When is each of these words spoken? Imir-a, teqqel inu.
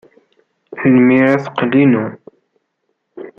Imir-a, 0.97 1.35
teqqel 1.43 1.71
inu. 1.83 2.05